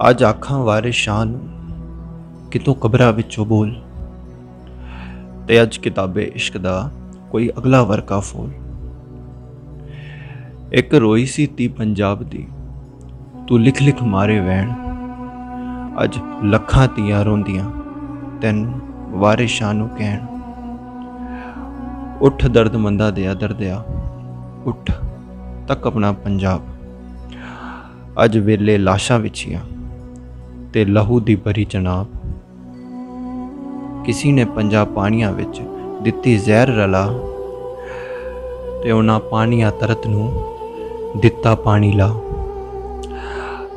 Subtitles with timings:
[0.00, 1.48] ਅੱਜ ਆਖਾਂ ਵਾਰਿਸ ਸ਼ਾਹ ਨੂੰ
[2.50, 3.82] ਕਿਤੋਂ ਕਬਰਾਂ ਵਿੱਚੋਂ ਬੋਲ।
[5.48, 6.90] ਤੇ ਅੱਜ ਕਿਤਾਬੇ ਇਸ਼ਕ ਦਾ
[7.30, 8.50] ਕੋਈ ਅਗਲਾ ਵਰਕਾ ਫੋਲ।
[10.72, 12.48] ਇੱਕ ਰੋਈ ਸੀ ਤੀ ਪੰਜਾਬ ਦੀ,
[13.48, 14.72] ਤੂੰ ਲਿਖ ਲਿਖ ਮਾਰੇ ਵੈਣ।
[16.04, 17.70] ਅੱਜ ਲੱਖਾਂ ਤੀਆਂ ਰੋਂਦੀਆਂ
[18.40, 18.80] ਤੈਨੂੰ
[19.10, 20.26] ਵਾਰਿਸ ਸ਼ਾਹ ਨੂੰ ਕਹਿਣ।
[22.20, 23.84] ਉੱਠ ਦਰਦ ਮੰਦਾ ਦਿਆ ਦਰਦਿਆ,
[24.64, 24.92] ਉੱਠ
[25.68, 26.62] ਤੱਕ ਆਪਣਾ ਪੰਜਾਬ।
[28.24, 29.60] ਅੱਜ ਵੇਲੇ ਲਾਸ਼ਾਂ ਵਿਛੀਆਂ
[30.74, 32.06] ਤੇ ਲਹੂ ਦੀ ਭਰੀ ਜਨਾਬ
[34.06, 35.60] ਕਿਸੀ ਨੇ ਪੰਜਾ ਪਾਣੀਆਂ ਵਿੱਚ
[36.02, 37.06] ਦਿੱਤੀ ਜ਼ਹਿਰ ਰਲਾ
[38.82, 40.32] ਤੇ ਉਹਨਾਂ ਪਾਣੀਆਂ ਤਰਤ ਨੂੰ
[41.16, 42.08] ਦਿੱਤਾ ਪਾਣੀ ਲਾ।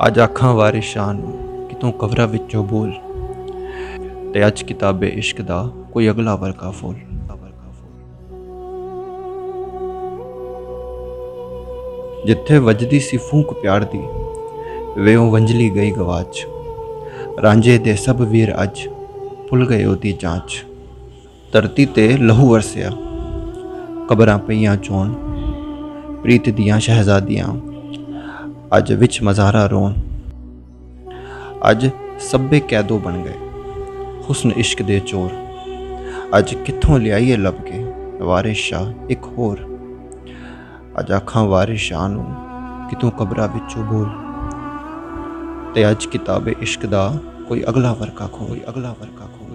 [0.06, 2.92] ਅੱਜ ਅੱਖਾਂ ਵਾਰਿਸ ਸ਼ਾਹ ਨੂੰ ਕਿਤੋਂ ਕਵਰਾਂ ਵਿੱਚੋਂ ਬੋਲ
[4.34, 5.62] ਤੇ ਅੱਜ ਕਿਤਾਬੇ ਇਸ਼ਕ ਦਾ
[5.92, 6.94] ਕੋਈ ਅਗਲਾ ਵਰਕਾ ਫੋਲ।
[12.26, 14.02] ਜਿੱਥੇ ਵੱਜਦੀ ਸੀ ਫੂਕ ਪਿਆਰ ਦੀ,
[14.98, 16.46] ਵੇਉ ਵੰਜਲੀ ਗਈ ਗਵਾਚ।
[17.42, 18.88] ਰਾਂਝੇ ਦੇ ਸਭ ਵੀਰ ਅੱਜ
[19.50, 20.64] ਭੁੱਲ ਗਏ ਉਹਦੀ ਜਾਂਚ।
[21.52, 22.90] ਧਰਤੀ ਤੇ ਲਹੂ ਵਰਸਿਆ।
[24.08, 25.14] ਕਬਰਾਂ ਪਈਆਂ ਚੋਣ।
[26.22, 27.48] ਪ੍ਰੀਤ ਦੀਆਂ ਸ਼ਹਿਜ਼ਾਦੀਆਂ।
[28.76, 29.92] ਅੱਜ ਵਿੱਚ ਮਜ਼ਾਰਾ ਰੋਣ।
[31.70, 33.34] ਅੱਜ ਸਭੇ ਕੈਦੋ ਬਣ ਗਏ।
[34.28, 35.30] ਹੁਸਨ ਇਸ਼ਕ ਦੇ ਚੋਰ।
[36.38, 39.78] ਅੱਜ ਕਿੱਥੋਂ ਲਿਆਈਏ ਲੱਭ ਕੇ ਵਾਰਿਸ ਸ਼ਾਹ ਇੱਕ ਹੋਰ।
[41.00, 42.34] ਅੱਜ ਅੱਖਾਂ ਵਾਰਿਸ ਸ਼ਾਹ ਨੂੰ,
[42.90, 44.27] ਕਿਤੋਂ ਕਬਰਾਂ ਵਿੱਚੋਂ ਬੋਲ।
[45.74, 47.12] ਤੇ ਅੱਜ ਕਿਤਾਬੇ ਇਸ਼ਕ ਦਾ
[47.48, 49.47] ਕੋਈ ਅਗਲਾ ਵਰਕਾ ਖੋਲ ਅਗਲਾ ਵਰਕਾ ਖੋਲ